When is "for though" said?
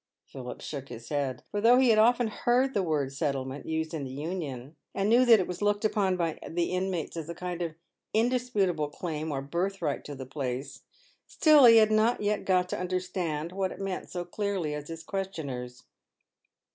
1.51-1.77